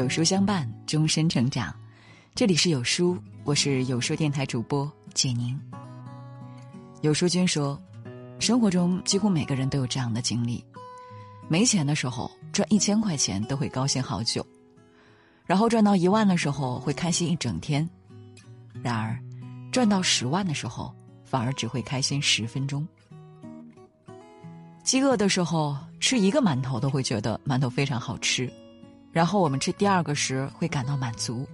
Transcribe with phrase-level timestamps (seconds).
[0.00, 1.76] 有书相伴，终身成长。
[2.34, 5.60] 这里是有书，我是有书电台主播简宁。
[7.02, 7.78] 有书君说，
[8.38, 10.64] 生活中几乎每个人都有这样的经历：
[11.48, 14.44] 没钱的时候赚一千块钱都会高兴好久，
[15.44, 17.86] 然后赚到一万的时候会开心一整天，
[18.82, 19.22] 然而
[19.70, 20.94] 赚到十万的时候
[21.26, 22.88] 反而只会开心十分钟。
[24.82, 28.50] 饥饿的时候吃一个馒头都会觉得馒头非常好吃。
[29.12, 31.46] 然后我们吃第二个时会感到满足，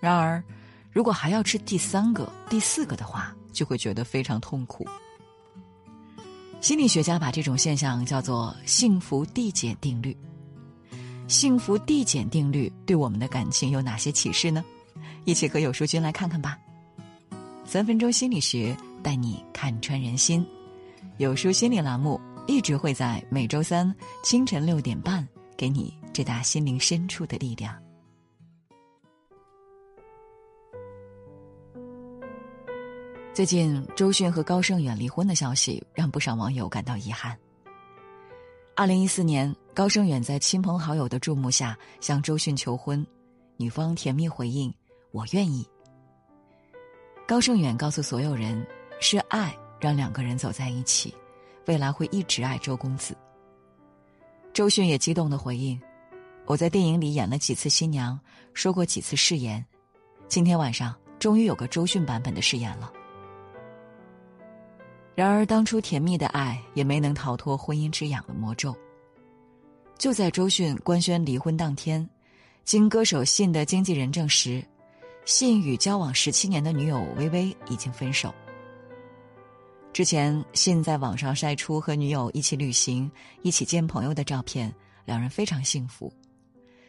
[0.00, 0.42] 然而，
[0.90, 4.84] 如果还要吃第三个、第四个的话，就会觉得非常痛苦。
[6.60, 10.16] 心理学家把这种现象叫做“幸福递减定律”。
[11.28, 14.64] 幸福递减定律对我们的感情有哪些启示呢？
[15.24, 16.58] 一起和有书君来看看吧。
[17.64, 20.46] 三分钟心理学带你看穿人心，
[21.18, 25.94] 有书心理栏目一直会在每周三清晨六点半给你。
[26.14, 27.76] 直达心灵深处的力量。
[33.34, 37.36] 最近，周迅和高胜远离婚的消息让不少网友感到遗憾。
[38.76, 43.04] 二零一四年，高胜远在亲朋好友的注目下向周迅求婚，
[43.56, 44.72] 女方甜蜜回应
[45.10, 45.68] ：“我愿意。”
[47.26, 48.64] 高胜远告诉所有人
[49.00, 51.12] ：“是爱让两个人走在一起，
[51.66, 53.16] 未来会一直爱周公子。”
[54.54, 55.76] 周迅也激动的回应。
[56.46, 58.18] 我在电影里演了几次新娘，
[58.52, 59.64] 说过几次誓言，
[60.28, 62.92] 今天晚上终于有个周迅版本的誓言了。
[65.14, 68.76] 然而，当初甜蜜的爱也没能逃脱婚姻之痒的魔咒。
[69.96, 72.06] 就在周迅官宣离婚当天，
[72.64, 74.62] 经歌手信的经纪人证实，
[75.24, 78.34] 信与交往十七年的女友薇薇已经分手。
[79.94, 83.10] 之前，信在网上晒出和女友一起旅行、
[83.42, 84.74] 一起见朋友的照片，
[85.06, 86.12] 两人非常幸福。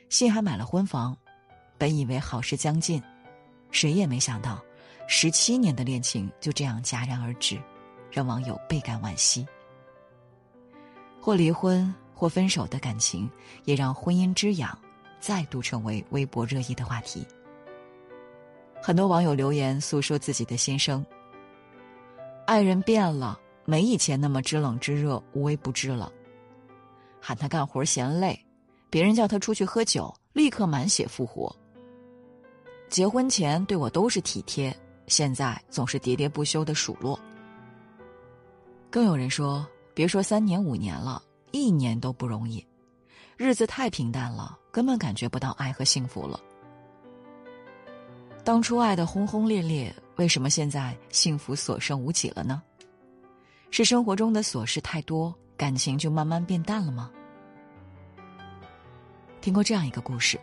[0.09, 1.15] 信还买了婚房，
[1.77, 3.01] 本以为好事将近，
[3.71, 4.63] 谁也没想到，
[5.07, 7.59] 十七年的恋情就这样戛然而止，
[8.11, 9.45] 让网友倍感惋惜。
[11.19, 13.29] 或离婚或分手的感情，
[13.63, 14.77] 也让婚姻之痒
[15.19, 17.25] 再度成为微博热议的话题。
[18.81, 21.03] 很多网友留言诉说自己的心声：
[22.45, 26.11] 爱人变了，没以前那么知冷知热、无微不至了，
[27.19, 28.39] 喊他干活嫌累。
[28.95, 31.53] 别人叫他出去喝酒，立刻满血复活。
[32.89, 34.73] 结婚前对我都是体贴，
[35.07, 37.19] 现在总是喋喋不休的数落。
[38.89, 42.65] 更有人说，别说三年五年了，一年都不容易，
[43.35, 46.39] 日子太平淡了，根本感觉不到爱和幸福了。
[48.45, 52.63] 当初爱的轰轰烈烈，为什么现在幸福所剩无几了呢？
[53.71, 57.11] 是生活中的琐事太多，感情就慢慢变淡了吗？
[59.45, 60.39] 听过这样一个故事：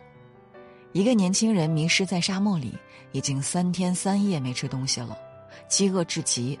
[0.93, 2.73] 一个年轻人迷失在沙漠里，
[3.11, 5.17] 已经三天三夜没吃东西了，
[5.67, 6.57] 饥饿至极。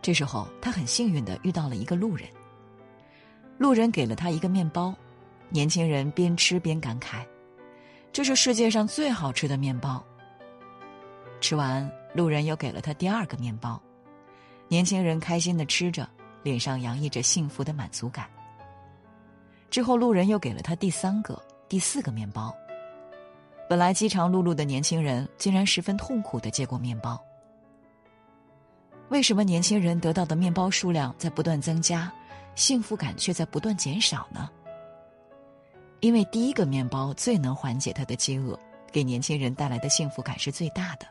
[0.00, 2.26] 这时候，他很幸运的遇到了一个路人。
[3.58, 4.94] 路人给了他一个面包，
[5.50, 7.22] 年轻人边吃边感慨
[8.10, 10.02] ：“这是世界上最好吃的面包。”
[11.38, 13.78] 吃完，路人又给了他第二个面包，
[14.68, 16.08] 年轻人开心的吃着，
[16.42, 18.26] 脸上洋溢着幸福的满足感。
[19.68, 21.38] 之后，路人又给了他第三个。
[21.74, 22.54] 第四个面包。
[23.68, 27.20] 本来饥肠辘辘的年轻人，竟然十分痛苦的接过面包。
[29.08, 32.12] 为什么年轻人得到的面包数量在不断增加，
[32.54, 34.48] 幸福感却在不断减少呢？
[35.98, 38.56] 因为第一个面包最能缓解他的饥饿，
[38.92, 41.08] 给年轻人带来的幸福感是最大的。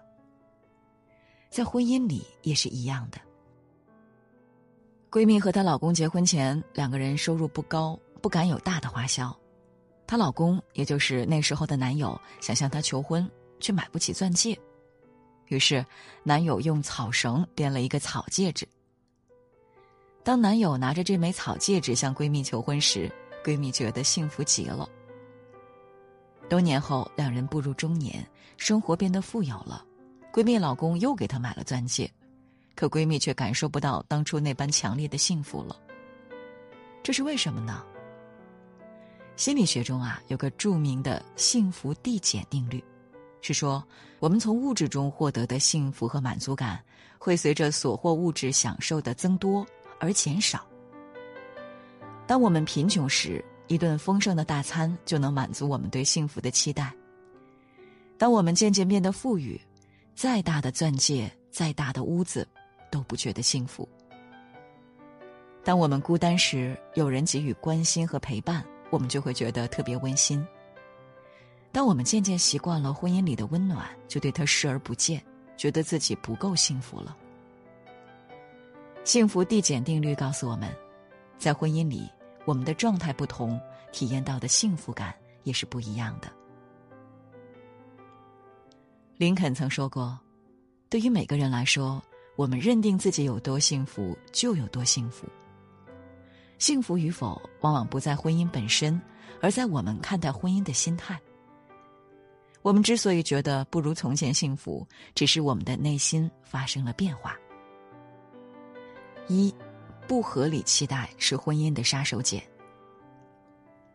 [1.50, 3.18] 在婚姻里也是一样的。
[5.12, 9.38] 闺蜜和她老公结婚前，两个人收入不高，不敢有大的花销。
[10.14, 13.28] 她老公，也就是那时候的男友，想向她求婚，
[13.60, 14.56] 却买不起钻戒，
[15.48, 15.84] 于是
[16.22, 18.68] 男友用草绳编了一个草戒指。
[20.24, 23.12] 当男友拿着这枚草戒指向闺蜜求婚时，
[23.44, 24.88] 闺蜜觉得幸福极了。
[26.48, 28.24] 多年后，两人步入中年，
[28.56, 29.84] 生活变得富有了，
[30.32, 32.08] 闺蜜老公又给她买了钻戒，
[32.76, 35.76] 可闺蜜却感受不到当初那般强烈的幸福了。
[37.02, 37.84] 这是为什么呢？
[39.36, 42.84] 心理学中啊，有个著名的幸福递减定律，
[43.42, 43.84] 是说
[44.20, 46.80] 我们从物质中获得的幸福和满足感，
[47.18, 49.66] 会随着所获物质享受的增多
[50.00, 50.66] 而减少。
[52.28, 56.94] 当我们贫穷时，一顿丰盛的大餐就能满足我们对幸福的期待；
[58.18, 59.60] 当我们渐渐变得富裕，
[60.16, 62.48] 再大的钻戒、再大的屋子，
[62.92, 63.88] 都不觉得幸福。
[65.64, 68.64] 当我们孤单时，有人给予关心和陪伴。
[68.94, 70.46] 我们就会觉得特别温馨。
[71.72, 75.20] 当我们渐渐习惯了婚姻里的温暖，就对他视而不见，
[75.58, 77.18] 觉得自己不够幸福了。
[79.04, 80.72] 幸福递减定律告诉我们，
[81.40, 82.08] 在婚姻里，
[82.46, 83.60] 我们的状态不同，
[83.92, 85.12] 体验到的幸福感
[85.42, 86.32] 也是不一样的。
[89.18, 90.20] 林肯曾说过
[90.88, 92.00] ：“对于每个人来说，
[92.36, 95.26] 我们认定自己有多幸福，就有多幸福。
[96.64, 98.98] 幸福与否，往往不在婚姻本身，
[99.42, 101.20] 而在我们看待婚姻的心态。
[102.62, 107.38] 我们之所以觉得不如从前幸福，只是我们的内心发生了变化。”
[109.28, 109.54] 一，
[110.08, 112.42] 不合理期待是婚姻的杀手锏。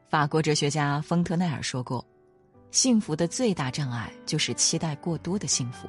[0.06, 2.04] 法国哲学家丰特奈尔说过
[2.70, 5.88] ：“幸福的最大障碍就是期待过多的幸福。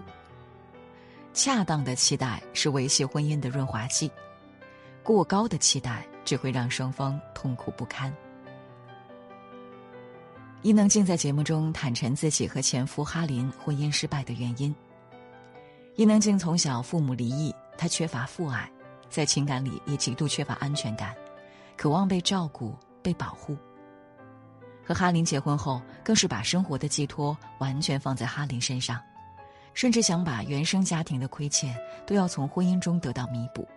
[1.33, 4.09] 恰当的期待是维系婚姻的润滑剂，
[5.03, 8.15] 过高的期待只会让双方痛苦不堪。”
[10.61, 14.75] 伊能静在节目中坦陈自己和前夫哈林婚姻失败的原因。
[15.95, 18.69] 伊能静从小父母离异，她缺乏父爱。
[19.09, 21.15] 在情感里也极度缺乏安全感，
[21.75, 23.57] 渴望被照顾、被保护。
[24.85, 29.01] 和哈林结婚后，更是把生活的寄托完全放在哈林身上，
[29.73, 33.67] 甚至想把原生家庭的亏欠都要从婚姻中得到弥补。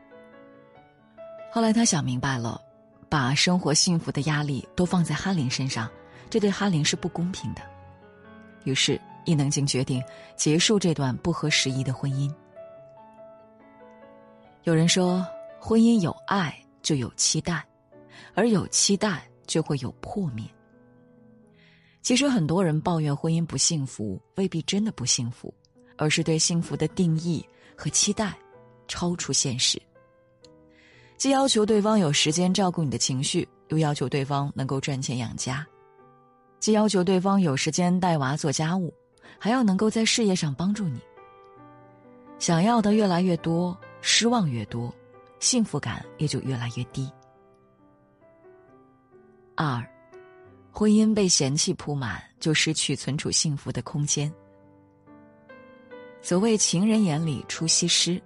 [1.54, 2.58] 后来他想明白了，
[3.10, 5.86] 把生活幸福的压力都放在哈林身上，
[6.30, 7.60] 这对哈林是不公平的。
[8.64, 10.02] 于是伊能静决定
[10.34, 12.34] 结束这段不合时宜的婚姻。
[14.62, 15.22] 有人说，
[15.60, 17.62] 婚姻有爱就有期待，
[18.32, 20.48] 而有期待就会有破灭。
[22.00, 25.52] 其实很多人抱怨婚姻不幸福，未必真的不幸福，
[25.98, 27.46] 而是对幸福的定义
[27.76, 28.34] 和期待
[28.88, 29.78] 超出现实。
[31.16, 35.64] 既要求对方有时间照顾你的情绪，又要求对方能够赚钱养家；
[36.58, 38.92] 既要求对方有时间带娃做家务，
[39.38, 41.00] 还要能够在事业上帮助你。
[42.38, 43.76] 想要的越来越多。
[44.04, 44.92] 失望越多，
[45.38, 47.08] 幸福感也就越来越低。
[49.54, 49.80] 二，
[50.72, 54.28] 婚姻被嫌弃铺满，就失去存储幸福的空间。
[56.20, 58.20] 所谓情人眼里出西施，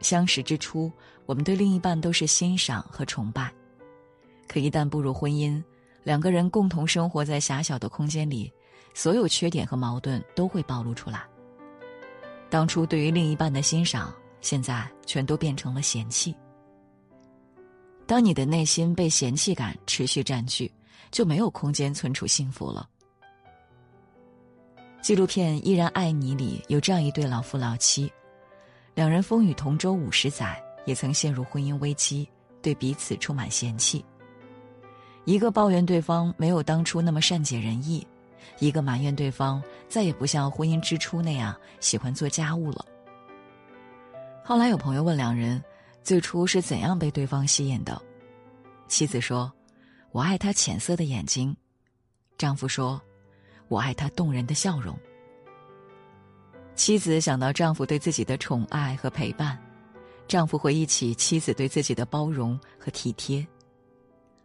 [0.00, 0.90] 相识之初，
[1.26, 3.52] 我们对另一半都是欣赏和崇拜，
[4.46, 5.62] 可一旦步入婚姻，
[6.02, 8.52] 两个人共同生活在狭小的空间里，
[8.94, 11.22] 所有缺点和矛盾都会暴露出来。
[12.50, 14.14] 当初对于另一半的欣赏。
[14.40, 16.32] 现在全都变成了嫌弃。
[18.06, 20.72] 当你的内心被嫌弃感持续占据，
[21.10, 22.88] 就没有空间存储幸福了。
[25.02, 28.08] 纪录片《依然爱你》里有这样一对老夫老妻，
[28.98, 32.28] 两人风雨同舟五十载，也曾陷入婚姻危机，
[32.60, 34.04] 对彼此充满嫌弃。
[35.24, 38.04] 一个抱怨对方没有当初那么善解人意，
[38.58, 42.84] 一个埋怨对方再也不像婚姻之初那样喜欢做家务了。
[44.42, 45.62] 后来有朋友问两人，
[46.02, 48.02] 最初是怎样被对方吸引的？
[48.88, 49.52] 妻子说
[50.10, 51.56] ：“我爱他浅色的眼睛。”
[52.36, 53.00] 丈夫说
[53.70, 54.98] ：“我爱他动人的笑容。”
[56.78, 59.58] 妻子想到丈夫对自己的宠爱和陪伴，
[60.28, 63.44] 丈夫回忆起妻子对自己的包容和体贴，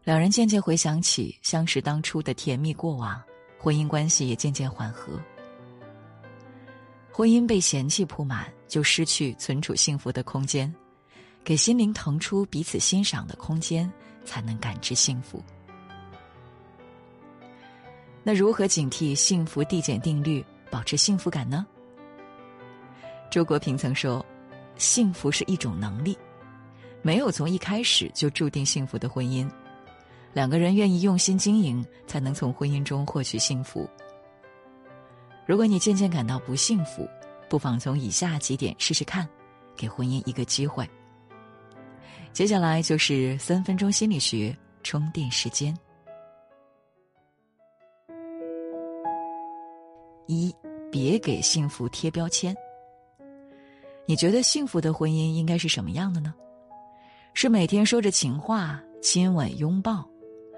[0.03, 3.21] 两人渐渐回想起相识当初的甜蜜过往，
[3.59, 5.13] 婚姻关系也渐渐缓和。
[7.12, 10.74] 婚姻被嫌弃铺满，就失去存储幸福的空间，
[11.43, 13.89] 给心灵腾出彼此欣赏的空间，
[14.25, 15.41] 才能感知幸福。
[18.24, 21.63] 那如何警惕幸福递减定律，保持幸福感呢？
[23.34, 24.24] 周国平曾说
[24.78, 26.16] ：“幸福是一种能力，
[27.02, 29.50] 没有从一开始就注定幸福的婚姻，
[30.34, 33.90] 两个人愿意用心经营，才能从婚姻中获取幸福。”
[35.48, 37.10] 如果你渐渐感到不幸福，
[37.50, 39.28] 不妨从以下几点试试看，
[39.75, 40.88] 给婚姻一个机会。
[42.34, 45.75] 接下来就是三分钟心理学充电时间。
[50.28, 50.54] 一，
[50.92, 52.56] 别给幸福贴标签。
[54.05, 56.33] 你觉得幸福的婚姻应该是什么样的呢？
[57.33, 60.05] 是每天说着情话、亲吻、拥抱，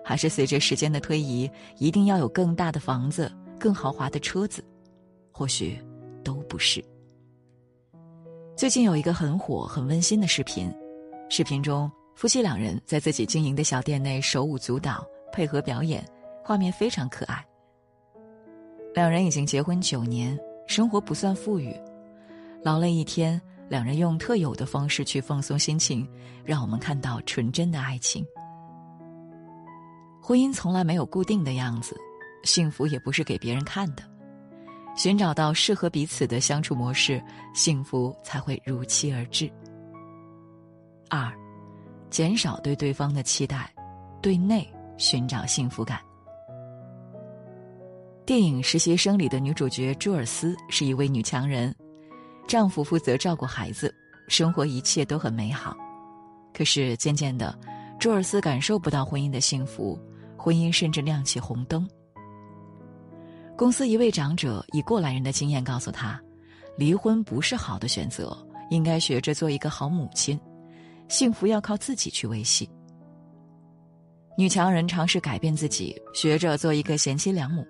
[0.03, 4.63] 还是随着时间的推移，一定要有更大的房子、更豪华的车子？
[5.31, 5.79] 或许
[6.23, 6.83] 都不是。
[8.55, 10.73] 最近有一个很火、很温馨的视频，
[11.29, 16.03] 视频中夫妻两人在自己经营的小店内手舞足蹈，配合表演，
[16.43, 17.45] 画面非常可爱。
[18.93, 21.75] 两人已经结婚九年，生活不算富裕，
[22.65, 26.09] 劳累一天，两人用特有的方式去放松心情，
[26.43, 28.25] 让我们看到纯真的爱情。
[30.19, 31.95] 婚姻从来没有固定的样子。
[32.43, 34.01] 幸福也不是给别人看的。
[34.95, 39.47] 寻找到适合彼此的相处模式，幸福才会如期而至。
[41.07, 41.31] 二，
[42.09, 43.71] 减少对对方的期待，
[44.23, 44.67] 对内
[44.97, 45.99] 寻找幸福感。
[48.25, 51.75] 电影《实习生》里的女主角朱尔斯是一位女强人，
[52.47, 53.93] 丈夫负责照顾孩子，
[54.27, 55.75] 生活一切都很美好。
[56.53, 57.57] 可是渐渐的，
[57.99, 59.99] 朱尔斯感受不到婚姻的幸福，
[60.37, 61.87] 婚姻甚至亮起红灯。
[63.57, 66.21] 公司一位长者以过来人的经验告诉他，
[66.77, 68.37] 离婚不是好的选择，
[68.69, 70.39] 应该学着做一个好母亲，
[71.07, 72.69] 幸福要靠自己去维系。
[74.37, 77.65] 女强人尝试改变自己，学着做一个贤妻良母，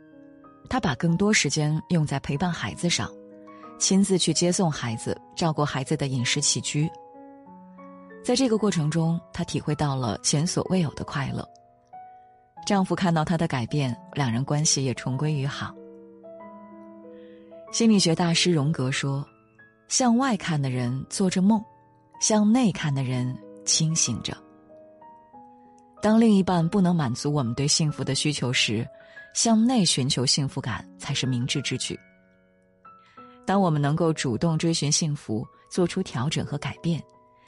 [0.70, 3.08] 她把更多时间用在陪伴孩子上，
[3.78, 6.90] 亲自去接送孩子，照顾孩子的饮食起居。
[8.24, 11.48] 在这个过程中，她体会到了前所未有的快乐。
[12.66, 15.74] 丈夫看到她的改变，两人关系也重归于好。
[17.72, 19.24] 心理学大师荣格说
[19.88, 21.64] ：“向外看的人做着梦，
[22.20, 24.36] 向内看的人清醒着。”
[26.02, 28.88] 当另一半不能满足我们对幸福的需求时，
[29.34, 32.00] 向内寻求幸福感才是明智之举。
[33.46, 37.02] 当我们能够主动追寻幸福，做出调整和改变，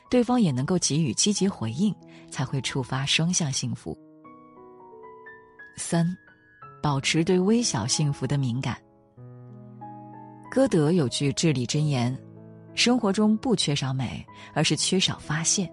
[0.10, 1.94] 对方也能够给予积极回应，
[2.30, 3.98] 才会触发双向幸福。
[5.76, 6.08] 三，
[6.82, 8.78] 保持对微小幸福的敏感。
[10.50, 12.18] 歌德有句至理箴言
[12.74, 15.72] ：“生活中不缺少美，而是缺少发现。”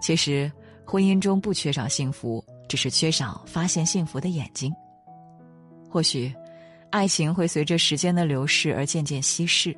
[0.00, 0.50] 其实，
[0.84, 4.72] 婚姻中不缺少幸福，只是缺少发现幸福的眼睛。
[5.90, 6.32] 或许，
[6.96, 9.76] 爱情会随着时间的流逝而渐渐稀释，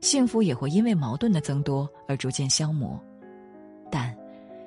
[0.00, 2.96] 幸福也会因为矛盾的增多而逐渐消磨，
[3.90, 4.16] 但，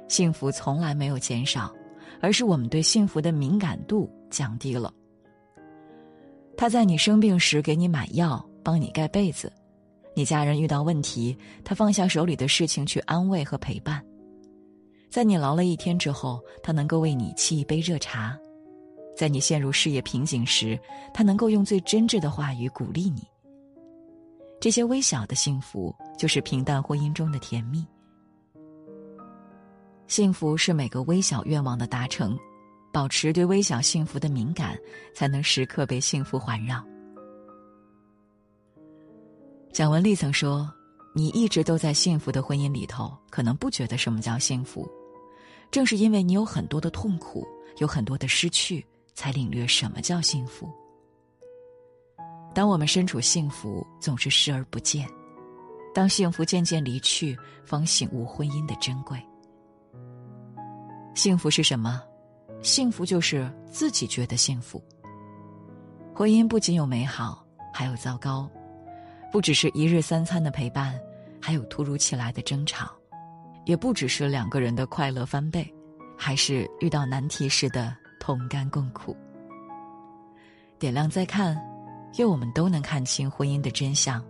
[0.10, 1.74] 幸福从来没有减少。
[2.20, 4.94] 而是我们对幸福的敏感度降低了。
[6.58, 9.48] 他在你生病时给你买药，帮你盖被子；
[10.14, 14.02] 你家人遇到问题，他放下手里的事情去安慰和陪伴；
[15.10, 18.36] 在你劳了一天之后，他能够为你沏一杯热茶；
[19.18, 20.80] 在你陷入事业瓶颈时，
[21.12, 23.24] 他能够用最真挚的话语鼓励你。
[24.62, 27.84] 这些微小的幸福，就是平淡婚姻中的甜蜜。
[30.08, 32.38] 幸福是每个微小愿望的达成，
[32.94, 34.78] 保持对微小幸福的敏感，
[35.16, 36.84] 才能时刻被幸福环绕。
[39.74, 40.72] 蒋雯丽曾说
[41.14, 44.88] ：“你一直都在幸福的婚姻里头，可能不觉得什么叫幸福，
[45.72, 47.46] 正是因为你有很多的痛苦，
[47.80, 48.84] 有很多的失去，
[49.18, 50.72] 才领略什么叫幸福。
[52.54, 55.08] 当我们身处幸福，总是视而不见；
[55.92, 59.20] 当幸福渐渐离去，方醒悟婚姻的珍贵。”
[61.16, 62.00] 幸福是什么？
[62.62, 64.80] 幸福就是自己觉得幸福。
[66.14, 67.44] 婚姻不仅有美好，
[67.74, 68.48] 还有糟糕；
[69.32, 71.00] 不只是一日三餐的陪伴，
[71.42, 72.86] 还有突如其来的争吵；
[73.66, 75.68] 也不只是两个人的快乐翻倍，
[76.16, 79.16] 还是遇到难题时的同甘共苦。
[80.80, 81.60] 点亮再看，
[82.18, 84.24] 愿我们都能看清婚姻的真相，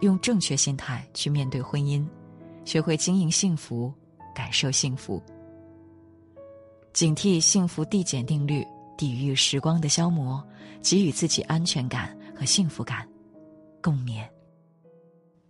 [0.00, 2.06] 用正确心态去面对婚姻，
[2.64, 3.92] 学会经营幸福，
[4.34, 5.22] 感受幸福。
[6.92, 8.66] 警惕幸福递减定律，
[8.98, 10.44] 抵御时光的消磨，
[10.82, 13.08] 给予自己安全感和幸福感，
[13.80, 14.28] 共勉。